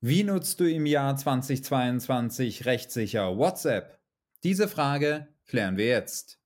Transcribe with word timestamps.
Wie 0.00 0.22
nutzt 0.22 0.60
du 0.60 0.70
im 0.70 0.86
Jahr 0.86 1.16
2022 1.16 2.66
rechtssicher 2.66 3.36
WhatsApp? 3.36 3.98
Diese 4.44 4.68
Frage 4.68 5.26
klären 5.44 5.76
wir 5.76 5.88
jetzt. 5.88 6.38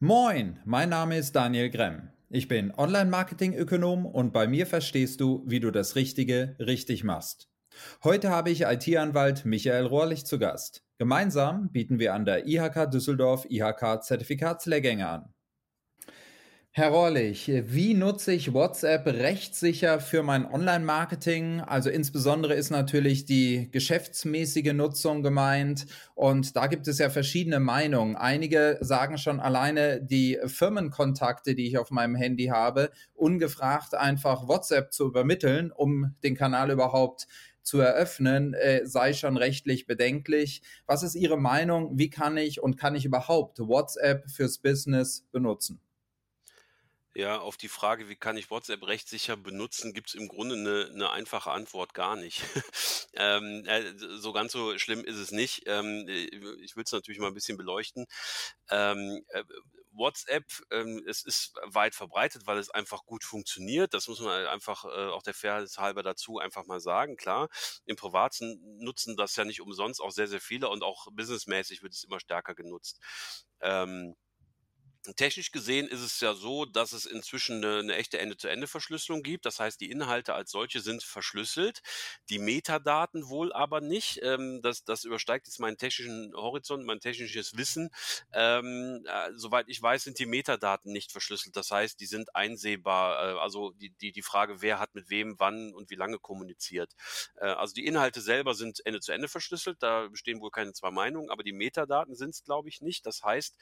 Moin, 0.00 0.58
mein 0.64 0.88
Name 0.88 1.16
ist 1.16 1.36
Daniel 1.36 1.70
Gremm. 1.70 2.10
Ich 2.28 2.48
bin 2.48 2.72
Online-Marketing-Ökonom 2.76 4.04
und 4.04 4.32
bei 4.32 4.48
mir 4.48 4.66
verstehst 4.66 5.20
du, 5.20 5.44
wie 5.46 5.60
du 5.60 5.70
das 5.70 5.94
Richtige 5.94 6.56
richtig 6.58 7.04
machst. 7.04 7.48
Heute 8.02 8.30
habe 8.30 8.50
ich 8.50 8.62
IT-Anwalt 8.62 9.44
Michael 9.44 9.86
Rohrlich 9.86 10.26
zu 10.26 10.40
Gast. 10.40 10.82
Gemeinsam 10.98 11.70
bieten 11.70 12.00
wir 12.00 12.14
an 12.14 12.24
der 12.24 12.48
IHK 12.48 12.90
Düsseldorf 12.90 13.46
IHK 13.48 14.02
Zertifikatslehrgänge 14.02 15.08
an. 15.08 15.32
Herr 16.78 16.90
Rohrlich, 16.90 17.50
wie 17.50 17.94
nutze 17.94 18.34
ich 18.34 18.52
WhatsApp 18.52 19.06
rechtssicher 19.06 19.98
für 19.98 20.22
mein 20.22 20.44
Online-Marketing? 20.44 21.62
Also 21.62 21.88
insbesondere 21.88 22.52
ist 22.52 22.68
natürlich 22.68 23.24
die 23.24 23.70
geschäftsmäßige 23.70 24.74
Nutzung 24.74 25.22
gemeint 25.22 25.86
und 26.14 26.54
da 26.54 26.66
gibt 26.66 26.86
es 26.86 26.98
ja 26.98 27.08
verschiedene 27.08 27.60
Meinungen. 27.60 28.14
Einige 28.14 28.76
sagen 28.82 29.16
schon 29.16 29.40
alleine 29.40 30.02
die 30.02 30.38
Firmenkontakte, 30.44 31.54
die 31.54 31.66
ich 31.66 31.78
auf 31.78 31.90
meinem 31.90 32.14
Handy 32.14 32.48
habe, 32.48 32.90
ungefragt 33.14 33.94
einfach 33.94 34.46
WhatsApp 34.46 34.92
zu 34.92 35.06
übermitteln, 35.06 35.72
um 35.72 36.14
den 36.22 36.36
Kanal 36.36 36.70
überhaupt 36.70 37.26
zu 37.62 37.80
eröffnen, 37.80 38.52
äh, 38.52 38.84
sei 38.84 39.14
schon 39.14 39.38
rechtlich 39.38 39.86
bedenklich. 39.86 40.60
Was 40.84 41.02
ist 41.02 41.14
Ihre 41.14 41.38
Meinung? 41.38 41.96
Wie 41.96 42.10
kann 42.10 42.36
ich 42.36 42.62
und 42.62 42.76
kann 42.76 42.94
ich 42.94 43.06
überhaupt 43.06 43.60
WhatsApp 43.60 44.30
fürs 44.30 44.58
Business 44.58 45.24
benutzen? 45.32 45.80
Ja, 47.18 47.38
auf 47.40 47.56
die 47.56 47.68
Frage, 47.70 48.10
wie 48.10 48.16
kann 48.16 48.36
ich 48.36 48.50
WhatsApp 48.50 48.82
rechtssicher 48.86 49.38
benutzen, 49.38 49.94
gibt 49.94 50.08
es 50.10 50.14
im 50.14 50.28
Grunde 50.28 50.54
eine 50.54 50.90
'ne 50.92 51.08
einfache 51.10 51.50
Antwort: 51.50 51.94
Gar 51.94 52.16
nicht. 52.16 52.42
Ähm, 53.18 53.64
äh, 53.66 53.94
so 54.18 54.34
ganz 54.34 54.52
so 54.52 54.76
schlimm 54.76 55.02
ist 55.02 55.16
es 55.16 55.30
nicht. 55.30 55.62
Ähm, 55.64 56.06
äh, 56.06 56.26
ich 56.62 56.76
will 56.76 56.82
es 56.84 56.92
natürlich 56.92 57.18
mal 57.18 57.28
ein 57.28 57.32
bisschen 57.34 57.56
beleuchten. 57.56 58.04
Ähm, 58.70 59.24
äh, 59.30 59.42
WhatsApp, 59.92 60.44
ähm, 60.70 61.02
es 61.08 61.22
ist 61.24 61.54
weit 61.64 61.94
verbreitet, 61.94 62.42
weil 62.46 62.58
es 62.58 62.68
einfach 62.70 63.06
gut 63.06 63.24
funktioniert. 63.24 63.94
Das 63.94 64.06
muss 64.08 64.20
man 64.20 64.46
einfach 64.48 64.84
äh, 64.84 64.88
auch 65.08 65.22
der 65.22 65.32
Fairness 65.32 65.78
halber 65.78 66.02
dazu 66.02 66.38
einfach 66.38 66.66
mal 66.66 66.80
sagen. 66.80 67.16
Klar, 67.16 67.48
im 67.86 67.96
Privaten 67.96 68.60
nutzen 68.84 69.16
das 69.16 69.34
ja 69.36 69.46
nicht 69.46 69.62
umsonst 69.62 70.02
auch 70.02 70.10
sehr, 70.10 70.28
sehr 70.28 70.40
viele 70.42 70.68
und 70.68 70.82
auch 70.82 71.06
businessmäßig 71.12 71.82
wird 71.82 71.94
es 71.94 72.04
immer 72.04 72.20
stärker 72.20 72.54
genutzt. 72.54 73.00
Ähm 73.62 74.14
Technisch 75.14 75.52
gesehen 75.52 75.86
ist 75.86 76.00
es 76.00 76.20
ja 76.20 76.34
so, 76.34 76.64
dass 76.64 76.92
es 76.92 77.06
inzwischen 77.06 77.64
eine, 77.64 77.78
eine 77.78 77.94
echte 77.94 78.18
Ende-zu-Ende-Verschlüsselung 78.18 79.22
gibt. 79.22 79.46
Das 79.46 79.60
heißt, 79.60 79.80
die 79.80 79.90
Inhalte 79.90 80.34
als 80.34 80.50
solche 80.50 80.80
sind 80.80 81.02
verschlüsselt, 81.02 81.82
die 82.28 82.38
Metadaten 82.38 83.28
wohl 83.28 83.52
aber 83.52 83.80
nicht. 83.80 84.20
Ähm, 84.22 84.60
das, 84.62 84.84
das 84.84 85.04
übersteigt 85.04 85.46
jetzt 85.46 85.60
meinen 85.60 85.78
technischen 85.78 86.34
Horizont, 86.34 86.84
mein 86.84 87.00
technisches 87.00 87.56
Wissen. 87.56 87.90
Ähm, 88.32 89.04
äh, 89.06 89.30
soweit 89.36 89.68
ich 89.68 89.80
weiß, 89.80 90.04
sind 90.04 90.18
die 90.18 90.26
Metadaten 90.26 90.92
nicht 90.92 91.12
verschlüsselt. 91.12 91.56
Das 91.56 91.70
heißt, 91.70 92.00
die 92.00 92.06
sind 92.06 92.34
einsehbar. 92.34 93.36
Äh, 93.36 93.38
also 93.38 93.72
die, 93.72 93.90
die, 93.90 94.10
die 94.10 94.22
Frage, 94.22 94.60
wer 94.60 94.80
hat 94.80 94.94
mit 94.94 95.08
wem, 95.08 95.36
wann 95.38 95.72
und 95.72 95.90
wie 95.90 95.94
lange 95.94 96.18
kommuniziert. 96.18 96.92
Äh, 97.36 97.46
also 97.46 97.74
die 97.74 97.86
Inhalte 97.86 98.20
selber 98.20 98.54
sind 98.54 98.84
Ende-zu-Ende 98.84 99.28
verschlüsselt. 99.28 99.82
Da 99.82 100.08
bestehen 100.08 100.40
wohl 100.40 100.50
keine 100.50 100.72
zwei 100.72 100.90
Meinungen, 100.90 101.30
aber 101.30 101.44
die 101.44 101.52
Metadaten 101.52 102.16
sind 102.16 102.30
es, 102.30 102.42
glaube 102.42 102.68
ich, 102.68 102.80
nicht. 102.80 103.06
Das 103.06 103.22
heißt, 103.22 103.56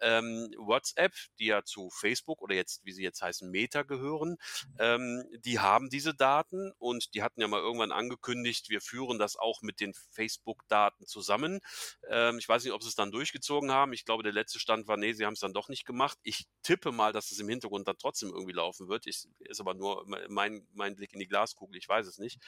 ähm, 0.00 0.52
WhatsApp 0.58 0.87
WhatsApp, 0.88 1.12
die 1.38 1.46
ja 1.46 1.64
zu 1.64 1.90
Facebook 1.90 2.42
oder 2.42 2.54
jetzt, 2.54 2.84
wie 2.84 2.92
sie 2.92 3.02
jetzt 3.02 3.22
heißen, 3.22 3.50
Meta 3.50 3.82
gehören, 3.82 4.36
ähm, 4.78 5.24
die 5.44 5.58
haben 5.58 5.88
diese 5.88 6.14
Daten 6.14 6.72
und 6.78 7.14
die 7.14 7.22
hatten 7.22 7.40
ja 7.40 7.48
mal 7.48 7.60
irgendwann 7.60 7.92
angekündigt, 7.92 8.68
wir 8.68 8.80
führen 8.80 9.18
das 9.18 9.36
auch 9.36 9.62
mit 9.62 9.80
den 9.80 9.94
Facebook-Daten 9.94 11.06
zusammen. 11.06 11.60
Ähm, 12.08 12.38
ich 12.38 12.48
weiß 12.48 12.64
nicht, 12.64 12.72
ob 12.72 12.82
sie 12.82 12.88
es 12.88 12.94
dann 12.94 13.10
durchgezogen 13.10 13.70
haben. 13.70 13.92
Ich 13.92 14.04
glaube, 14.04 14.22
der 14.22 14.32
letzte 14.32 14.58
Stand 14.58 14.88
war, 14.88 14.96
nee, 14.96 15.12
sie 15.12 15.26
haben 15.26 15.34
es 15.34 15.40
dann 15.40 15.52
doch 15.52 15.68
nicht 15.68 15.84
gemacht. 15.84 16.18
Ich 16.22 16.46
tippe 16.62 16.92
mal, 16.92 17.12
dass 17.12 17.30
es 17.30 17.38
im 17.38 17.48
Hintergrund 17.48 17.88
dann 17.88 17.98
trotzdem 17.98 18.30
irgendwie 18.30 18.52
laufen 18.52 18.88
wird. 18.88 19.06
Ich, 19.06 19.26
ist 19.40 19.60
aber 19.60 19.74
nur 19.74 20.04
mein, 20.28 20.66
mein 20.72 20.96
Blick 20.96 21.12
in 21.12 21.20
die 21.20 21.28
Glaskugel, 21.28 21.76
ich 21.76 21.88
weiß 21.88 22.06
es 22.06 22.18
nicht. 22.18 22.38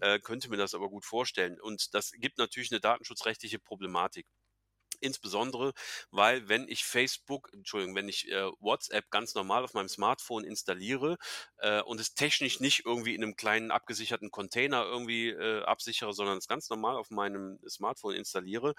Äh, 0.00 0.18
könnte 0.20 0.48
mir 0.48 0.56
das 0.56 0.74
aber 0.74 0.88
gut 0.88 1.04
vorstellen. 1.04 1.60
Und 1.60 1.94
das 1.94 2.12
gibt 2.12 2.38
natürlich 2.38 2.70
eine 2.70 2.80
datenschutzrechtliche 2.80 3.58
Problematik. 3.58 4.26
Insbesondere, 5.00 5.72
weil 6.10 6.48
wenn 6.48 6.68
ich 6.68 6.84
Facebook, 6.84 7.50
Entschuldigung, 7.52 7.94
wenn 7.94 8.08
ich 8.08 8.30
äh, 8.30 8.50
WhatsApp 8.60 9.10
ganz 9.10 9.34
normal 9.34 9.64
auf 9.64 9.74
meinem 9.74 9.88
Smartphone 9.88 10.44
installiere 10.44 11.16
äh, 11.58 11.80
und 11.82 12.00
es 12.00 12.14
technisch 12.14 12.60
nicht 12.60 12.84
irgendwie 12.84 13.14
in 13.14 13.22
einem 13.22 13.36
kleinen 13.36 13.70
abgesicherten 13.70 14.30
Container 14.30 14.84
irgendwie 14.84 15.28
äh, 15.28 15.62
absichere, 15.64 16.12
sondern 16.12 16.38
es 16.38 16.48
ganz 16.48 16.68
normal 16.70 16.96
auf 16.96 17.10
meinem 17.10 17.58
Smartphone 17.68 18.14
installiere, 18.14 18.74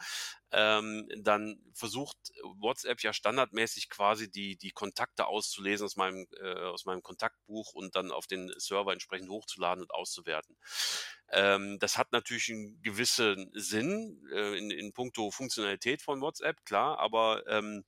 ähm, 0.51 1.07
dann 1.17 1.59
versucht 1.73 2.17
WhatsApp 2.43 3.01
ja 3.01 3.13
standardmäßig 3.13 3.89
quasi 3.89 4.29
die, 4.29 4.57
die 4.57 4.71
Kontakte 4.71 5.27
auszulesen 5.27 5.85
aus 5.85 5.95
meinem, 5.95 6.27
äh, 6.41 6.53
aus 6.65 6.85
meinem 6.85 7.01
Kontaktbuch 7.03 7.73
und 7.73 7.95
dann 7.95 8.11
auf 8.11 8.27
den 8.27 8.51
Server 8.57 8.91
entsprechend 8.93 9.29
hochzuladen 9.29 9.83
und 9.83 9.91
auszuwerten. 9.91 10.57
Ähm, 11.31 11.79
das 11.79 11.97
hat 11.97 12.11
natürlich 12.11 12.49
einen 12.49 12.81
gewissen 12.81 13.49
Sinn 13.53 14.21
äh, 14.33 14.57
in, 14.57 14.69
in 14.69 14.93
puncto 14.93 15.31
Funktionalität 15.31 16.01
von 16.01 16.21
WhatsApp, 16.21 16.65
klar, 16.65 16.99
aber 16.99 17.47
ähm, 17.47 17.83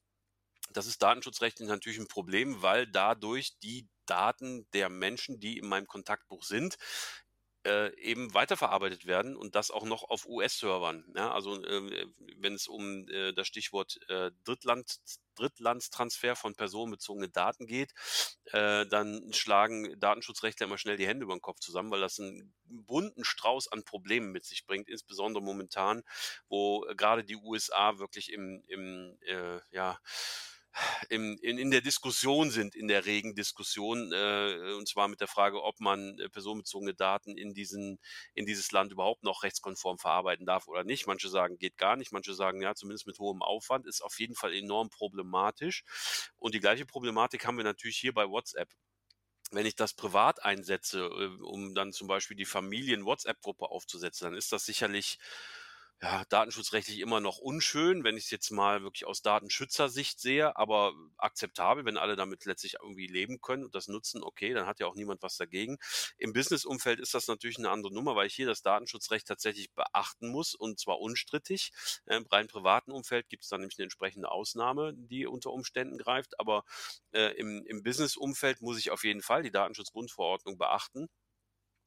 das 0.72 0.88
ist 0.88 1.02
datenschutzrechtlich 1.02 1.68
natürlich 1.68 2.00
ein 2.00 2.08
Problem, 2.08 2.62
weil 2.62 2.88
dadurch 2.88 3.58
die 3.60 3.88
Daten 4.06 4.68
der 4.74 4.90
Menschen, 4.90 5.40
die 5.40 5.58
in 5.58 5.68
meinem 5.68 5.88
Kontaktbuch 5.88 6.44
sind, 6.44 6.78
äh, 7.66 7.96
eben 7.98 8.34
weiterverarbeitet 8.34 9.06
werden 9.06 9.36
und 9.36 9.56
das 9.56 9.72
auch 9.72 9.86
noch 9.86 10.04
auf 10.04 10.26
US-Servern. 10.26 11.06
Ja, 11.16 11.32
also 11.32 11.64
äh, 11.64 12.08
wenn 12.38 12.54
es 12.56 12.68
um 12.68 13.08
äh, 13.08 13.34
das 13.34 13.48
Stichwort 13.48 14.00
äh, 14.10 14.32
Drittland, 14.44 15.00
Drittlandstransfer 15.36 16.36
von 16.36 16.56
personenbezogenen 16.56 17.32
Daten 17.32 17.66
geht, 17.66 17.94
äh, 18.46 18.86
dann 18.86 19.32
schlagen 19.34 20.00
Datenschutzrechtler 20.00 20.68
immer 20.68 20.78
schnell 20.78 20.98
die 20.98 21.08
Hände 21.08 21.24
über 21.24 21.36
den 21.36 21.42
Kopf 21.42 21.60
zusammen, 21.60 21.92
weil 21.92 22.02
das 22.02 22.20
einen 22.20 22.54
bunten 22.66 23.24
Strauß 23.24 23.72
an 23.72 23.84
Problemen 23.84 24.32
mit 24.32 24.46
sich 24.46 24.66
bringt, 24.66 24.90
insbesondere 24.90 25.44
momentan, 25.44 26.04
wo 26.48 26.82
gerade 26.96 27.24
die 27.24 27.36
USA 27.36 28.00
wirklich 28.00 28.32
im, 28.32 28.64
im 28.68 29.18
äh, 29.22 29.60
ja, 29.72 30.00
im, 31.10 31.38
in, 31.42 31.58
in 31.58 31.72
der 31.72 31.82
Diskussion 31.82 32.52
sind, 32.52 32.76
in 32.76 32.88
der 32.88 33.06
regen 33.06 33.36
Diskussion, 33.36 34.12
äh, 34.14 34.74
und 34.78 34.88
zwar 34.88 35.08
mit 35.08 35.22
der 35.22 35.28
Frage, 35.28 35.64
ob 35.64 35.80
man 35.80 36.18
äh, 36.20 36.30
personenbezogene 36.30 36.94
Daten 36.94 37.38
in, 37.38 37.54
diesen, 37.54 38.00
in 38.34 38.46
dieses 38.46 38.72
Land 38.72 38.92
überhaupt 38.92 39.24
noch 39.24 39.44
rechtskonform 39.44 39.98
verarbeiten 39.98 40.46
darf 40.46 40.68
oder 40.68 40.84
nicht. 40.84 41.08
Manche 41.08 41.30
sagen, 41.30 41.58
geht 41.58 41.78
gar 41.78 41.96
nicht, 41.96 42.12
manche 42.12 42.34
sagen, 42.34 42.62
ja, 42.62 42.76
zumindest 42.76 43.08
mit 43.08 43.20
hohem 43.20 43.42
Aufwand, 43.42 43.88
ist 43.88 44.02
auf 44.02 44.20
jeden 44.20 44.36
Fall 44.36 44.54
enorm 44.54 44.90
problematisch. 44.90 45.84
Und 46.38 46.54
die 46.56 46.60
gleiche 46.60 46.86
Problematik 46.86 47.46
haben 47.46 47.58
wir 47.58 47.64
natürlich 47.64 47.98
hier 47.98 48.14
bei 48.14 48.28
WhatsApp 48.28 48.70
wenn 49.52 49.66
ich 49.68 49.76
das 49.76 49.94
privat 49.94 50.44
einsetze, 50.44 51.00
äh, 51.00 51.44
um 51.44 51.76
dann 51.76 51.94
zum 51.94 52.08
Beispiel 52.08 52.36
die 52.36 52.46
Familien-WhatsApp-Gruppe 52.46 53.70
aufzusetzen, 53.70 54.26
dann 54.26 54.38
ist 54.38 54.52
das 54.52 54.66
sicherlich 54.66 55.20
ja, 56.04 56.26
datenschutzrechtlich 56.28 57.00
immer 57.00 57.22
noch 57.22 57.38
unschön, 57.38 58.04
wenn 58.04 58.18
ich 58.18 58.26
es 58.26 58.30
jetzt 58.32 58.52
mal 58.52 58.84
wirklich 58.84 59.06
aus 59.06 59.22
Datenschützersicht 59.22 60.20
sehe, 60.20 60.58
aber 60.58 60.94
akzeptabel, 61.18 61.86
wenn 61.86 61.96
alle 61.98 62.18
damit 62.18 62.44
letztlich 62.44 62.76
irgendwie 62.82 63.08
leben 63.08 63.40
können 63.40 63.64
und 63.64 63.74
das 63.74 63.88
nutzen, 63.88 64.22
okay, 64.22 64.54
dann 64.54 64.66
hat 64.68 64.82
ja 64.82 64.88
auch 64.88 64.96
niemand 64.96 65.22
was 65.24 65.38
dagegen. 65.38 65.78
Im 66.18 66.34
Business-Umfeld 66.34 67.00
ist 67.00 67.14
das 67.14 67.28
natürlich 67.30 67.58
eine 67.58 67.70
andere 67.70 67.94
Nummer, 67.94 68.18
weil 68.18 68.28
ich 68.28 68.36
hier 68.36 68.48
das 68.48 68.62
Datenschutzrecht 68.62 69.26
tatsächlich 69.28 69.72
beachten 69.74 70.28
muss 70.30 70.56
und 70.56 70.78
zwar 70.78 71.00
unstrittig. 71.00 71.72
Im 72.06 72.26
rein 72.30 72.48
privaten 72.50 72.92
Umfeld 72.92 73.30
gibt 73.30 73.44
es 73.44 73.50
dann 73.50 73.62
nämlich 73.62 73.80
eine 73.80 73.86
entsprechende 73.86 74.30
Ausnahme, 74.30 74.94
die 74.96 75.26
unter 75.26 75.52
Umständen 75.54 75.98
greift, 75.98 76.38
aber 76.38 76.66
äh, 77.14 77.32
im, 77.38 77.64
im 77.66 77.82
Business-Umfeld 77.82 78.62
muss 78.62 78.78
ich 78.78 78.92
auf 78.92 79.06
jeden 79.06 79.22
Fall 79.22 79.42
die 79.42 79.52
Datenschutzgrundverordnung 79.52 80.58
beachten. 80.58 81.08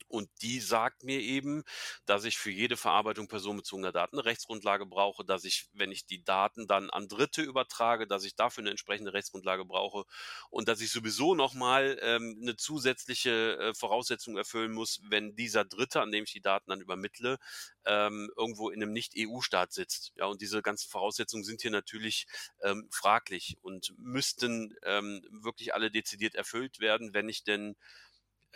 Und 0.08 0.28
die 0.42 0.60
sagt 0.60 1.04
mir 1.04 1.20
eben, 1.20 1.64
dass 2.04 2.24
ich 2.24 2.38
für 2.38 2.50
jede 2.50 2.76
Verarbeitung 2.76 3.28
personenbezogener 3.28 3.92
Daten 3.92 4.16
eine 4.16 4.24
Rechtsgrundlage 4.24 4.86
brauche, 4.86 5.24
dass 5.24 5.44
ich, 5.44 5.68
wenn 5.72 5.91
ich 5.91 6.06
die 6.06 6.22
Daten 6.24 6.66
dann 6.66 6.91
an 6.91 7.08
Dritte 7.08 7.42
übertrage, 7.42 8.06
dass 8.06 8.24
ich 8.24 8.36
dafür 8.36 8.62
eine 8.62 8.70
entsprechende 8.70 9.12
Rechtsgrundlage 9.12 9.64
brauche 9.64 10.04
und 10.50 10.68
dass 10.68 10.80
ich 10.80 10.91
sowieso 10.91 11.34
nochmal 11.34 11.98
ähm, 12.03 12.38
eine 12.41 12.56
zusätzliche 12.56 13.58
äh, 13.58 13.74
Voraussetzung 13.74 14.36
erfüllen 14.36 14.72
muss, 14.72 15.00
wenn 15.08 15.34
dieser 15.34 15.64
Dritte, 15.64 16.00
an 16.00 16.12
dem 16.12 16.24
ich 16.24 16.32
die 16.32 16.41
Daten 16.41 16.70
dann 16.70 16.80
übermittle, 16.80 17.38
ähm, 17.84 18.30
irgendwo 18.36 18.70
in 18.70 18.82
einem 18.82 18.92
Nicht-EU-Staat 18.92 19.72
sitzt. 19.72 20.12
Ja, 20.16 20.26
und 20.26 20.41
diese 20.41 20.62
ganzen 20.62 20.91
Voraussetzungen 20.91 21.44
sind 21.44 21.62
hier 21.62 21.70
natürlich 21.70 22.26
ähm, 22.62 22.88
fraglich 22.91 23.56
und 23.62 23.94
müssten 23.98 24.74
ähm, 24.82 25.24
wirklich 25.30 25.74
alle 25.74 25.91
dezidiert 25.91 26.34
erfüllt 26.34 26.80
werden, 26.80 27.14
wenn 27.14 27.28
ich 27.28 27.44
denn 27.44 27.76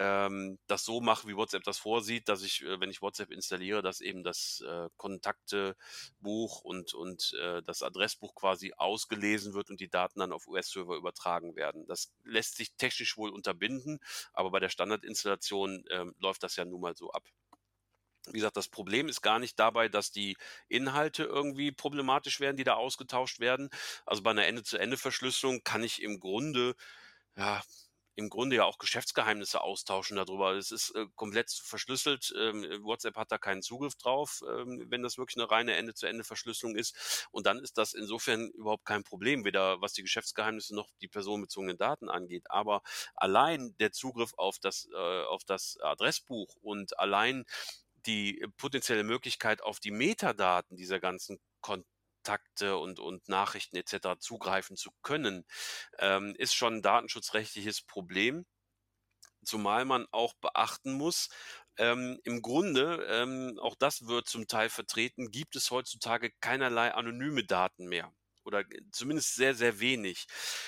ähm, 0.00 0.58
das 0.66 0.84
so 0.86 1.02
mache, 1.02 1.28
wie 1.28 1.36
WhatsApp 1.36 1.62
das 1.62 1.78
vorsieht, 1.78 2.28
dass 2.30 2.42
ich, 2.42 2.62
äh, 2.62 2.80
wenn 2.80 2.90
ich 2.90 3.02
WhatsApp 3.02 3.30
installiere, 3.30 3.82
dass 3.82 4.00
eben 4.00 4.24
das 4.24 4.64
äh, 4.66 4.88
Kontaktebuch 4.96 6.62
und, 6.62 6.94
und 6.94 7.34
äh, 7.38 7.62
das 7.62 7.82
Adressbuch 7.82 8.34
quasi 8.34 8.72
ausgelesen 8.76 9.52
wird 9.52 9.68
und 9.68 9.78
die 9.78 9.90
Daten 9.90 10.20
dann 10.20 10.32
auf 10.32 10.48
US-Server 10.48 10.96
übertragen 10.96 11.54
werden. 11.54 11.86
Das 11.86 12.10
lässt 12.24 12.56
sich 12.56 12.72
technisch 12.78 13.18
wohl 13.18 13.28
unterbinden, 13.30 14.00
aber 14.32 14.50
bei 14.50 14.58
der 14.58 14.70
Standardinstallation 14.70 15.86
äh, 15.88 16.06
läuft 16.18 16.42
das 16.44 16.56
ja 16.56 16.64
nun 16.64 16.80
mal 16.80 16.96
so 16.96 17.10
ab. 17.10 17.28
Wie 18.26 18.38
gesagt, 18.38 18.56
das 18.56 18.68
Problem 18.68 19.08
ist 19.08 19.20
gar 19.20 19.38
nicht 19.38 19.58
dabei, 19.58 19.88
dass 19.88 20.12
die 20.12 20.36
Inhalte 20.68 21.24
irgendwie 21.24 21.72
problematisch 21.72 22.40
werden, 22.40 22.56
die 22.56 22.64
da 22.64 22.74
ausgetauscht 22.74 23.40
werden. 23.40 23.68
Also 24.06 24.22
bei 24.22 24.30
einer 24.30 24.46
Ende-zu-Ende-Verschlüsselung 24.46 25.62
kann 25.62 25.82
ich 25.82 26.02
im 26.02 26.20
Grunde, 26.20 26.74
ja, 27.36 27.62
im 28.20 28.28
Grunde 28.28 28.56
ja 28.56 28.64
auch 28.64 28.78
Geschäftsgeheimnisse 28.78 29.62
austauschen 29.62 30.16
darüber. 30.16 30.52
Es 30.52 30.70
ist 30.70 30.90
äh, 30.94 31.06
komplett 31.16 31.50
verschlüsselt. 31.50 32.32
Ähm, 32.38 32.64
WhatsApp 32.82 33.16
hat 33.16 33.32
da 33.32 33.38
keinen 33.38 33.62
Zugriff 33.62 33.96
drauf, 33.96 34.42
ähm, 34.46 34.86
wenn 34.88 35.02
das 35.02 35.18
wirklich 35.18 35.36
eine 35.36 35.50
reine 35.50 35.74
Ende-zu-Ende-Verschlüsselung 35.74 36.76
ist. 36.76 37.26
Und 37.32 37.46
dann 37.46 37.58
ist 37.58 37.78
das 37.78 37.94
insofern 37.94 38.50
überhaupt 38.50 38.84
kein 38.84 39.02
Problem, 39.02 39.44
weder 39.44 39.80
was 39.80 39.94
die 39.94 40.02
Geschäftsgeheimnisse 40.02 40.74
noch 40.74 40.88
die 41.00 41.08
personenbezogenen 41.08 41.78
Daten 41.78 42.08
angeht. 42.08 42.44
Aber 42.50 42.82
allein 43.16 43.74
der 43.80 43.92
Zugriff 43.92 44.34
auf 44.36 44.58
das, 44.58 44.88
äh, 44.92 45.24
auf 45.24 45.44
das 45.44 45.78
Adressbuch 45.80 46.54
und 46.60 46.98
allein 46.98 47.44
die 48.06 48.46
potenzielle 48.56 49.04
Möglichkeit 49.04 49.62
auf 49.62 49.80
die 49.80 49.90
Metadaten 49.90 50.76
dieser 50.76 51.00
ganzen 51.00 51.38
Kontakte 52.30 52.76
und, 52.76 53.00
und 53.00 53.28
Nachrichten 53.28 53.76
etc. 53.76 54.20
zugreifen 54.20 54.76
zu 54.76 54.90
können, 55.02 55.44
ähm, 55.98 56.34
ist 56.38 56.54
schon 56.54 56.76
ein 56.76 56.82
datenschutzrechtliches 56.82 57.82
Problem. 57.82 58.46
Zumal 59.44 59.84
man 59.84 60.06
auch 60.12 60.34
beachten 60.34 60.92
muss, 60.92 61.28
ähm, 61.78 62.20
im 62.24 62.42
Grunde, 62.42 63.06
ähm, 63.10 63.58
auch 63.60 63.74
das 63.74 64.06
wird 64.06 64.28
zum 64.28 64.46
Teil 64.46 64.68
vertreten, 64.68 65.30
gibt 65.30 65.56
es 65.56 65.70
heutzutage 65.70 66.30
keinerlei 66.40 66.94
anonyme 66.94 67.44
Daten 67.44 67.86
mehr 67.88 68.12
oder 68.44 68.64
zumindest 68.90 69.34
sehr, 69.34 69.54
sehr 69.54 69.80
wenig. 69.80 70.26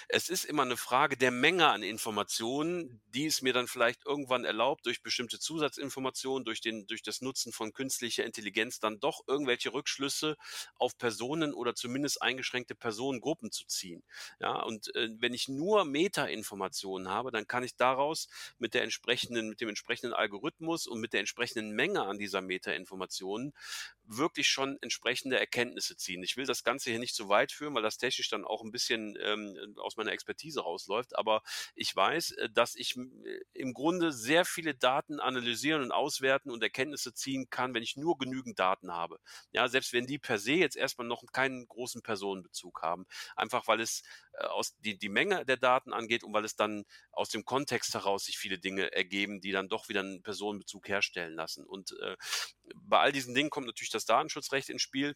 Es 0.09 0.29
ist 0.29 0.45
immer 0.45 0.63
eine 0.63 0.77
Frage 0.77 1.17
der 1.17 1.31
Menge 1.31 1.69
an 1.69 1.83
Informationen, 1.83 3.01
die 3.07 3.27
es 3.27 3.43
mir 3.43 3.53
dann 3.53 3.69
vielleicht 3.69 4.05
irgendwann 4.07 4.45
erlaubt, 4.45 4.87
durch 4.87 5.03
bestimmte 5.03 5.39
Zusatzinformationen, 5.39 6.45
durch, 6.45 6.61
den, 6.61 6.87
durch 6.87 7.03
das 7.03 7.21
Nutzen 7.21 7.53
von 7.53 7.73
künstlicher 7.73 8.25
Intelligenz 8.25 8.81
dann 8.81 9.01
doch 9.01 9.23
irgendwelche 9.27 9.73
Rückschlüsse 9.73 10.37
auf 10.77 10.97
Personen 10.99 11.55
oder 11.55 11.75
zumindest 11.75 12.23
eingeschränkte 12.23 12.75
Personengruppen 12.75 13.51
zu 13.51 13.67
ziehen. 13.67 14.03
Ja, 14.41 14.63
und 14.63 14.95
äh, 14.95 15.09
wenn 15.19 15.35
ich 15.35 15.49
nur 15.49 15.85
Meta-Informationen 15.85 17.09
habe, 17.09 17.31
dann 17.31 17.47
kann 17.47 17.65
ich 17.65 17.77
daraus 17.77 18.29
mit 18.59 18.75
der 18.75 18.83
entsprechenden, 18.83 19.49
mit 19.49 19.61
dem 19.61 19.69
entsprechenden 19.69 20.15
Algorithmus 20.15 20.87
und 20.87 21.01
mit 21.01 21.13
der 21.13 21.21
entsprechenden 21.21 21.73
Menge 21.73 22.03
an 22.03 22.19
dieser 22.19 22.41
Meta-Informationen 22.41 23.53
wirklich 24.05 24.49
schon 24.49 24.79
entsprechende 24.81 25.39
Erkenntnisse 25.39 25.97
ziehen. 25.97 26.23
Ich 26.23 26.37
will 26.37 26.47
das 26.47 26.65
Ganze 26.65 26.91
hier 26.91 26.99
nicht 26.99 27.15
zu 27.15 27.29
weit 27.29 27.53
führen, 27.53 27.62
weil 27.75 27.82
das 27.82 27.99
technisch 27.99 28.29
dann 28.29 28.44
auch 28.44 28.62
ein 28.62 28.73
bisschen 28.73 29.17
ähm, 29.20 29.75
aus 29.79 29.97
meiner 29.97 30.12
Expertise 30.12 30.61
rausläuft. 30.61 31.17
Aber 31.17 31.43
ich 31.75 31.94
weiß, 31.94 32.32
äh, 32.32 32.50
dass 32.50 32.75
ich 32.75 32.97
äh, 32.97 33.41
im 33.53 33.73
Grunde 33.73 34.12
sehr 34.12 34.44
viele 34.44 34.75
Daten 34.75 35.20
analysieren 35.20 35.82
und 35.82 35.93
auswerten 35.93 36.50
und 36.50 36.62
Erkenntnisse 36.62 37.14
ziehen 37.14 37.49
kann, 37.50 37.75
wenn 37.75 37.82
ich 37.82 37.97
nur 37.97 38.19
genügend 38.19 38.59
Daten 38.59 38.93
habe. 38.93 39.19
Ja, 39.53 39.69
selbst 39.69 39.93
wenn 39.93 40.06
die 40.06 40.19
per 40.19 40.38
se 40.38 40.53
jetzt 40.53 40.76
erstmal 40.76 41.06
noch 41.06 41.23
keinen 41.32 41.67
großen 41.67 42.03
Personenbezug 42.03 42.82
haben. 42.82 43.06
Einfach 43.37 43.67
weil 43.69 43.81
es 43.81 44.03
äh, 44.35 44.44
aus 44.44 44.76
die, 44.79 44.99
die 44.99 45.09
Menge 45.09 45.44
der 45.44 45.56
Daten 45.56 45.93
angeht 45.93 46.25
und 46.25 46.32
weil 46.32 46.44
es 46.44 46.56
dann 46.56 46.85
aus 47.12 47.29
dem 47.29 47.44
Kontext 47.44 47.94
heraus 47.94 48.25
sich 48.25 48.38
viele 48.38 48.59
Dinge 48.59 48.93
ergeben, 48.93 49.41
die 49.41 49.53
dann 49.53 49.69
doch 49.69 49.88
wieder 49.88 50.00
einen 50.00 50.23
Personenbezug 50.23 50.88
herstellen 50.88 51.35
lassen. 51.35 51.64
Und 51.67 51.93
äh, 52.00 52.17
bei 52.75 52.99
all 52.99 53.12
diesen 53.12 53.35
Dingen 53.35 53.50
kommt 53.50 53.67
natürlich 53.67 53.91
das 53.91 54.05
Datenschutzrecht 54.05 54.69
ins 54.69 54.82
Spiel. 54.82 55.14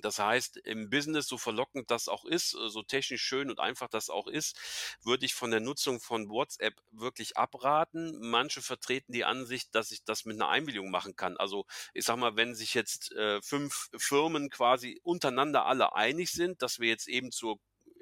Das 0.00 0.18
heißt, 0.18 0.58
im 0.58 0.90
Business, 0.90 1.26
so 1.28 1.38
verlockend 1.38 1.90
das 1.90 2.08
auch 2.08 2.24
ist, 2.24 2.54
äh, 2.54 2.68
so 2.68 2.82
technisch 2.82 3.22
schön 3.22 3.50
und 3.50 3.60
einfach 3.60 3.88
das 3.88 4.10
auch 4.10 4.26
ist, 4.26 4.58
würde 5.02 5.26
ich 5.26 5.34
von 5.34 5.50
der 5.50 5.60
Nutzung 5.60 6.00
von 6.00 6.28
WhatsApp 6.28 6.74
wirklich 6.90 7.36
abraten. 7.36 8.18
Manche 8.20 8.62
vertreten 8.62 9.12
die 9.12 9.24
Ansicht, 9.24 9.74
dass 9.74 9.90
ich 9.90 10.04
das 10.04 10.24
mit 10.24 10.36
einer 10.36 10.48
Einwilligung 10.48 10.90
machen 10.90 11.16
kann. 11.16 11.36
Also 11.36 11.66
ich 11.92 12.04
sag 12.04 12.16
mal, 12.16 12.36
wenn 12.36 12.54
sich 12.54 12.74
jetzt 12.74 13.12
äh, 13.12 13.40
fünf 13.42 13.88
Firmen 13.96 14.50
quasi 14.50 15.00
untereinander 15.02 15.66
alle 15.66 15.94
einig 15.94 16.30
sind, 16.30 16.62
dass 16.62 16.78
wir 16.78 16.88
jetzt 16.88 17.08
eben 17.08 17.30
zur 17.30 17.58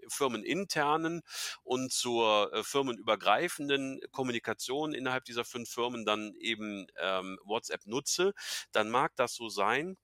firmeninternen 0.08 1.22
und 1.62 1.92
zur 1.92 2.52
äh, 2.52 2.62
firmenübergreifenden 2.64 4.00
Kommunikation 4.10 4.94
innerhalb 4.94 5.24
dieser 5.24 5.44
fünf 5.44 5.70
Firmen 5.70 6.04
dann 6.04 6.34
eben 6.34 6.86
ähm, 7.00 7.38
WhatsApp 7.44 7.86
nutze, 7.86 8.32
dann 8.72 8.90
mag 8.90 9.12
das 9.16 9.34
so 9.34 9.48
sein. 9.48 9.96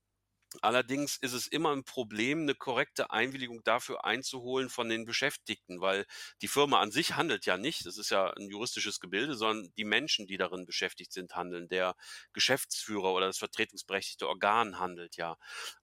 Allerdings 0.63 1.17
ist 1.19 1.35
es 1.35 1.47
immer 1.47 1.75
ein 1.77 1.85
Problem, 1.85 2.41
eine 2.43 2.55
korrekte 2.55 3.11
Einwilligung 3.11 3.63
dafür 3.65 4.05
einzuholen 4.07 4.71
von 4.71 4.89
den 4.89 5.05
Beschäftigten, 5.05 5.81
weil 5.81 6.07
die 6.41 6.49
Firma 6.49 6.81
an 6.81 6.91
sich 6.91 7.17
handelt 7.17 7.45
ja 7.45 7.59
nicht, 7.59 7.85
das 7.85 7.99
ist 7.99 8.11
ja 8.11 8.31
ein 8.33 8.49
juristisches 8.49 8.99
Gebilde, 8.99 9.35
sondern 9.37 9.73
die 9.77 9.85
Menschen, 9.85 10.27
die 10.27 10.39
darin 10.39 10.65
beschäftigt 10.65 11.13
sind, 11.13 11.37
handeln. 11.37 11.69
Der 11.69 11.95
Geschäftsführer 12.33 13.13
oder 13.13 13.27
das 13.27 13.39
vertretungsberechtigte 13.39 14.27
Organ 14.27 14.79
handelt 14.79 15.17
ja. 15.17 15.37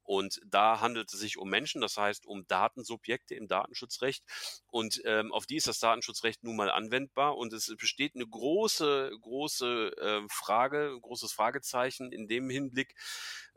Und 0.05 0.39
da 0.45 0.79
handelt 0.79 1.11
es 1.11 1.19
sich 1.19 1.37
um 1.37 1.49
Menschen, 1.49 1.81
das 1.81 1.97
heißt 1.97 2.25
um 2.25 2.47
Datensubjekte 2.47 3.35
im 3.35 3.47
Datenschutzrecht. 3.47 4.23
Und 4.67 5.01
ähm, 5.05 5.31
auf 5.33 5.45
die 5.45 5.57
ist 5.57 5.67
das 5.67 5.79
Datenschutzrecht 5.79 6.43
nun 6.43 6.55
mal 6.55 6.69
anwendbar. 6.69 7.35
Und 7.37 7.53
es 7.53 7.73
besteht 7.77 8.15
eine 8.15 8.27
große, 8.27 9.11
große 9.21 9.97
äh, 9.97 10.21
Frage, 10.29 10.97
großes 11.01 11.33
Fragezeichen 11.33 12.11
in 12.11 12.27
dem 12.27 12.49
Hinblick, 12.49 12.93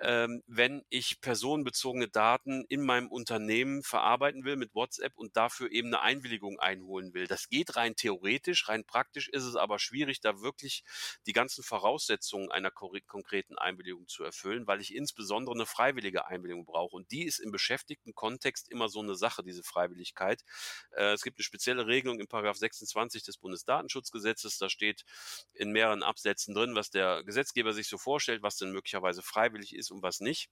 ähm, 0.00 0.42
wenn 0.46 0.84
ich 0.88 1.20
personenbezogene 1.20 2.08
Daten 2.08 2.64
in 2.68 2.84
meinem 2.84 3.08
Unternehmen 3.08 3.82
verarbeiten 3.82 4.44
will 4.44 4.56
mit 4.56 4.74
WhatsApp 4.74 5.12
und 5.16 5.36
dafür 5.36 5.70
eben 5.70 5.88
eine 5.88 6.00
Einwilligung 6.00 6.58
einholen 6.58 7.12
will. 7.14 7.26
Das 7.26 7.48
geht 7.48 7.76
rein 7.76 7.94
theoretisch, 7.94 8.68
rein 8.68 8.84
praktisch 8.84 9.28
ist 9.28 9.44
es 9.44 9.56
aber 9.56 9.78
schwierig, 9.78 10.20
da 10.20 10.40
wirklich 10.40 10.84
die 11.26 11.32
ganzen 11.32 11.62
Voraussetzungen 11.62 12.50
einer 12.50 12.70
konkreten 12.70 13.58
Einwilligung 13.58 14.06
zu 14.08 14.24
erfüllen, 14.24 14.66
weil 14.66 14.80
ich 14.80 14.94
insbesondere 14.94 15.54
eine 15.54 15.66
freiwillige 15.66 16.26
Einwilligung 16.26 16.37
brauche. 16.42 16.96
Und 16.96 17.10
die 17.10 17.24
ist 17.24 17.38
im 17.38 17.50
beschäftigten 17.50 18.14
Kontext 18.14 18.68
immer 18.70 18.88
so 18.88 19.00
eine 19.00 19.14
Sache, 19.14 19.42
diese 19.42 19.62
Freiwilligkeit. 19.62 20.42
Äh, 20.92 21.12
es 21.12 21.22
gibt 21.22 21.38
eine 21.38 21.44
spezielle 21.44 21.86
Regelung 21.86 22.20
im 22.20 22.28
Paragraph 22.28 22.56
26 22.56 23.22
des 23.24 23.38
Bundesdatenschutzgesetzes. 23.38 24.58
Da 24.58 24.68
steht 24.68 25.04
in 25.52 25.72
mehreren 25.72 26.02
Absätzen 26.02 26.54
drin, 26.54 26.74
was 26.74 26.90
der 26.90 27.22
Gesetzgeber 27.24 27.72
sich 27.72 27.88
so 27.88 27.98
vorstellt, 27.98 28.42
was 28.42 28.56
denn 28.56 28.72
möglicherweise 28.72 29.22
freiwillig 29.22 29.74
ist 29.74 29.90
und 29.90 30.02
was 30.02 30.20
nicht. 30.20 30.50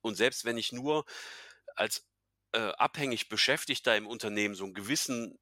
Und 0.00 0.16
selbst 0.16 0.44
wenn 0.44 0.58
ich 0.58 0.72
nur 0.72 1.04
als 1.74 2.06
äh, 2.52 2.58
abhängig 2.58 3.28
Beschäftigter 3.28 3.96
im 3.96 4.06
Unternehmen 4.06 4.54
so 4.54 4.64
einen 4.64 4.74
gewissen 4.74 5.38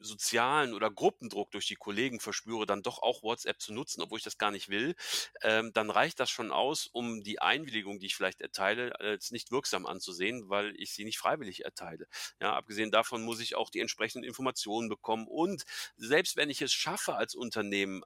sozialen 0.00 0.74
oder 0.74 0.90
Gruppendruck 0.90 1.50
durch 1.50 1.66
die 1.66 1.76
Kollegen 1.76 2.20
verspüre, 2.20 2.66
dann 2.66 2.82
doch 2.82 3.00
auch 3.02 3.22
WhatsApp 3.22 3.60
zu 3.60 3.72
nutzen, 3.72 4.02
obwohl 4.02 4.18
ich 4.18 4.24
das 4.24 4.38
gar 4.38 4.50
nicht 4.50 4.68
will, 4.68 4.94
ähm, 5.42 5.72
dann 5.72 5.90
reicht 5.90 6.20
das 6.20 6.30
schon 6.30 6.52
aus, 6.52 6.86
um 6.86 7.22
die 7.22 7.40
Einwilligung, 7.40 7.98
die 7.98 8.06
ich 8.06 8.16
vielleicht 8.16 8.40
erteile, 8.40 8.98
als 9.00 9.30
nicht 9.30 9.50
wirksam 9.50 9.86
anzusehen, 9.86 10.48
weil 10.48 10.74
ich 10.76 10.92
sie 10.92 11.04
nicht 11.04 11.18
freiwillig 11.18 11.64
erteile. 11.64 12.06
Ja, 12.40 12.54
abgesehen 12.54 12.90
davon 12.90 13.22
muss 13.22 13.40
ich 13.40 13.54
auch 13.54 13.70
die 13.70 13.80
entsprechenden 13.80 14.24
Informationen 14.26 14.88
bekommen 14.88 15.26
und 15.28 15.64
selbst 15.96 16.36
wenn 16.36 16.50
ich 16.50 16.62
es 16.62 16.72
schaffe, 16.72 17.14
als 17.14 17.34
Unternehmen 17.34 18.02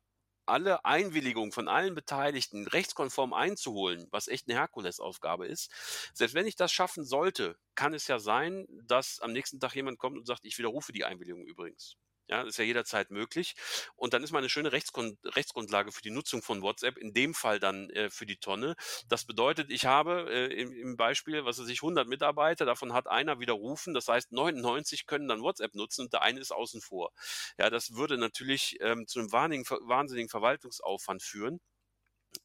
alle 0.49 0.85
Einwilligungen 0.85 1.53
von 1.53 1.69
allen 1.69 1.95
Beteiligten 1.95 2.67
rechtskonform 2.67 3.33
einzuholen, 3.33 4.07
was 4.11 4.29
echt 4.29 4.49
eine 4.49 4.59
Herkulesaufgabe 4.59 5.47
ist. 5.47 5.71
Selbst 6.15 6.35
wenn 6.35 6.47
ich 6.47 6.57
das 6.57 6.73
schaffen 6.73 7.05
sollte, 7.05 7.57
kann 7.75 7.95
es 7.95 8.07
ja 8.09 8.19
sein, 8.19 8.67
dass 8.85 9.21
am 9.21 9.33
nächsten 9.33 9.61
Tag 9.61 9.75
jemand 9.75 9.99
kommt 9.99 10.19
und 10.19 10.27
sagt, 10.27 10.45
ich 10.45 10.59
widerrufe 10.59 10.93
die 10.93 11.05
Einwilligung 11.05 11.47
übrigens. 11.47 11.97
Ja, 12.29 12.43
ist 12.43 12.59
ja 12.59 12.65
jederzeit 12.65 13.11
möglich. 13.11 13.55
Und 13.95 14.13
dann 14.13 14.25
ist 14.25 14.33
mal 14.33 14.39
eine 14.39 14.49
schöne 14.49 14.73
Rechtsgrund 14.73 15.19
Rechtsgrundlage 15.25 15.93
für 15.93 16.03
die 16.03 16.11
Nutzung 16.11 16.43
von 16.43 16.61
WhatsApp, 16.61 16.99
in 16.99 17.13
dem 17.15 17.35
Fall 17.35 17.61
dann 17.61 17.89
äh, 17.91 18.11
für 18.11 18.27
die 18.27 18.37
Tonne. 18.39 18.75
Das 19.09 19.25
bedeutet, 19.25 19.71
ich 19.71 19.87
habe 19.87 20.27
äh, 20.29 20.47
im, 20.61 20.73
im, 20.73 20.97
Beispiel, 20.97 21.45
was 21.45 21.61
weiß 21.61 21.69
ich, 21.69 21.83
100 21.83 22.09
Mitarbeiter, 22.09 22.65
davon 22.65 22.93
hat 22.93 23.07
einer 23.07 23.39
widerrufen. 23.39 23.95
Das 23.95 24.09
heißt, 24.09 24.33
99 24.33 25.07
können 25.07 25.29
dann 25.29 25.43
WhatsApp 25.43 25.75
nutzen 25.77 26.03
und 26.03 26.13
der 26.13 26.23
eine 26.23 26.41
ist 26.41 26.53
außen 26.53 26.81
vor. 26.81 27.13
Ja, 27.59 27.71
das 27.71 27.95
würde 27.95 28.19
natürlich 28.19 28.77
ähm, 28.81 29.07
zu 29.07 29.21
einem 29.21 29.31
wahnsinnigen 29.33 30.29
Verwaltungsaufwand 30.29 31.23
führen. 31.23 31.61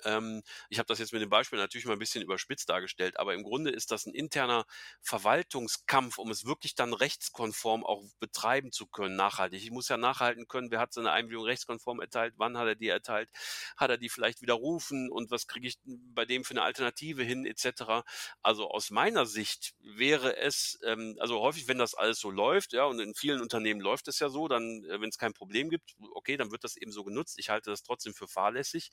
Ähm, 0.06 0.42
ich 0.70 0.80
habe 0.80 0.88
das 0.88 1.00
jetzt 1.00 1.14
mit 1.14 1.22
dem 1.22 1.30
Beispiel 1.30 1.60
natürlich 1.60 1.86
mal 1.86 1.94
ein 1.94 2.00
bisschen 2.00 2.24
überspitzt 2.24 2.70
dargestellt, 2.70 3.18
aber 3.20 3.34
im 3.34 3.44
Grunde 3.44 3.72
ist 3.72 3.92
das 3.92 4.06
ein 4.06 4.14
interner 4.14 4.66
Verwaltungskampf, 5.02 6.18
um 6.18 6.32
es 6.32 6.46
wirklich 6.46 6.76
dann 6.76 6.94
rechtskonform 6.94 7.86
auch 7.86 8.04
betreiben 8.20 8.72
zu 8.72 8.88
können, 8.88 9.16
nachhaltig. 9.16 9.62
Ich 9.64 9.72
muss 9.72 9.90
ja 9.90 9.98
nachhalten 9.98 10.48
können, 10.48 10.72
wer 10.72 10.80
hat 10.80 10.94
seine 10.94 11.12
Einwilligung 11.12 11.46
rechtskonform 11.46 12.00
erteilt, 12.02 12.34
wann 12.38 12.58
hat 12.58 12.68
er 12.68 12.76
die 12.76 12.88
erteilt, 12.88 13.30
hat 13.78 13.90
er 13.90 13.98
die 13.98 14.10
vielleicht 14.10 14.42
widerrufen 14.42 15.10
und 15.12 15.32
was 15.32 15.48
kriege 15.48 15.68
ich 15.68 15.78
bei 15.86 16.26
dem 16.26 16.44
für 16.44 16.52
eine 16.52 16.64
Alternative 16.64 17.24
hin, 17.24 17.46
etc. 17.46 18.04
Also 18.42 18.70
aus 18.70 18.90
meiner 18.92 19.26
Sicht 19.26 19.74
wäre 19.80 20.38
es, 20.38 20.80
ähm, 20.86 21.16
also 21.20 21.40
häufig, 21.42 21.68
wenn 21.68 21.78
das 21.78 21.94
alles 21.94 22.20
so 22.20 22.32
läuft, 22.32 22.74
ja, 22.74 22.86
und 22.86 23.00
in 23.00 23.14
vielen 23.16 23.42
Unternehmen 23.42 23.82
läuft 23.82 24.08
es 24.08 24.20
ja 24.20 24.30
so, 24.30 24.48
dann, 24.48 24.84
äh, 24.86 25.02
wenn 25.02 25.10
es 25.10 25.18
kein 25.18 25.34
Problem 25.34 25.70
gibt, 25.70 25.92
okay, 26.14 26.38
dann 26.38 26.52
wird 26.52 26.64
das 26.64 26.78
eben 26.78 26.92
so 26.92 27.04
genutzt. 27.04 27.38
Ich 27.40 27.50
halte 27.50 27.70
das 27.70 27.84
trotzdem 27.84 28.14
für 28.14 28.28
fahrlässig. 28.28 28.92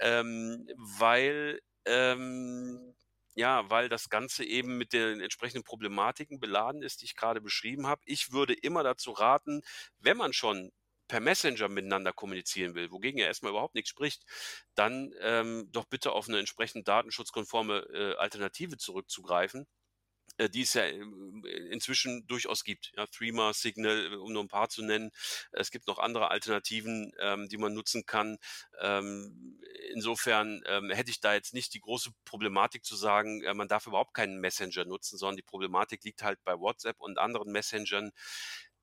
Ähm, 0.00 0.19
ähm, 0.20 0.68
weil 0.76 1.60
ähm, 1.86 2.94
ja, 3.34 3.68
weil 3.70 3.88
das 3.88 4.08
Ganze 4.10 4.44
eben 4.44 4.76
mit 4.76 4.92
den 4.92 5.20
entsprechenden 5.20 5.64
Problematiken 5.64 6.40
beladen 6.40 6.82
ist, 6.82 7.00
die 7.00 7.06
ich 7.06 7.16
gerade 7.16 7.40
beschrieben 7.40 7.86
habe. 7.86 8.02
Ich 8.04 8.32
würde 8.32 8.54
immer 8.54 8.82
dazu 8.82 9.12
raten, 9.12 9.62
wenn 9.98 10.16
man 10.16 10.32
schon 10.32 10.72
per 11.08 11.20
Messenger 11.20 11.68
miteinander 11.68 12.12
kommunizieren 12.12 12.74
will, 12.74 12.90
wogegen 12.92 13.18
ja 13.18 13.26
erstmal 13.26 13.50
überhaupt 13.50 13.74
nichts 13.74 13.90
spricht, 13.90 14.24
dann 14.74 15.12
ähm, 15.20 15.68
doch 15.72 15.86
bitte 15.86 16.12
auf 16.12 16.28
eine 16.28 16.38
entsprechend 16.38 16.86
datenschutzkonforme 16.86 17.78
äh, 17.92 18.14
Alternative 18.16 18.76
zurückzugreifen 18.76 19.66
äh, 20.40 20.48
die 20.48 20.62
es 20.62 20.74
ja 20.74 20.84
ähm, 20.86 21.44
inzwischen 21.70 22.26
durchaus 22.26 22.64
gibt. 22.64 22.92
Ja, 22.96 23.06
Threema, 23.06 23.52
Signal, 23.52 24.14
um 24.14 24.32
nur 24.32 24.42
ein 24.42 24.48
paar 24.48 24.70
zu 24.70 24.82
nennen. 24.82 25.10
Es 25.52 25.70
gibt 25.70 25.86
noch 25.86 25.98
andere 25.98 26.30
Alternativen, 26.30 27.12
ähm, 27.20 27.48
die 27.48 27.58
man 27.58 27.74
nutzen 27.74 28.06
kann. 28.06 28.38
Ähm, 28.80 29.60
insofern 29.92 30.62
ähm, 30.66 30.90
hätte 30.90 31.10
ich 31.10 31.20
da 31.20 31.34
jetzt 31.34 31.52
nicht 31.54 31.74
die 31.74 31.80
große 31.80 32.10
Problematik 32.24 32.84
zu 32.84 32.96
sagen, 32.96 33.42
äh, 33.42 33.54
man 33.54 33.68
darf 33.68 33.86
überhaupt 33.86 34.14
keinen 34.14 34.40
Messenger 34.40 34.84
nutzen, 34.86 35.18
sondern 35.18 35.36
die 35.36 35.42
Problematik 35.42 36.04
liegt 36.04 36.22
halt 36.22 36.42
bei 36.44 36.58
WhatsApp 36.58 37.00
und 37.00 37.18
anderen 37.18 37.52
Messengern, 37.52 38.10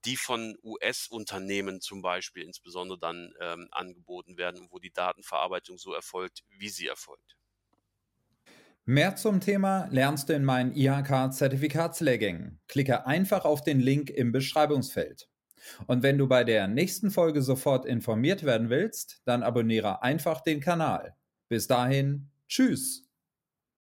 die 0.06 0.18
von 0.18 0.58
US-Unternehmen 0.64 1.82
zum 1.82 2.02
Beispiel 2.02 2.44
insbesondere 2.44 3.00
dann 3.00 3.34
ähm, 3.42 3.68
angeboten 3.72 4.38
werden, 4.38 4.68
wo 4.70 4.80
die 4.80 4.92
Datenverarbeitung 4.92 5.78
so 5.80 5.94
erfolgt, 5.94 6.44
wie 6.50 6.70
sie 6.70 6.88
erfolgt. 6.88 7.37
Mehr 8.90 9.18
zum 9.18 9.42
Thema 9.42 9.90
lernst 9.92 10.30
du 10.30 10.34
in 10.34 10.46
meinen 10.46 10.74
IHK-Zertifikatslehrgängen. 10.74 12.62
Klicke 12.70 13.06
einfach 13.06 13.44
auf 13.44 13.62
den 13.62 13.82
Link 13.82 14.10
im 14.10 14.32
Beschreibungsfeld. 14.32 15.28
Und 15.88 16.04
wenn 16.04 16.18
du 16.18 16.26
bei 16.30 16.46
der 16.46 16.70
nächsten 16.70 17.12
Folge 17.12 17.42
sofort 17.42 17.86
informiert 17.86 18.46
werden 18.46 18.70
willst, 18.70 19.22
dann 19.26 19.44
abonniere 19.44 20.04
einfach 20.04 20.40
den 20.40 20.62
Kanal. 20.62 21.18
Bis 21.50 21.68
dahin, 21.68 22.30
tschüss. 22.48 23.07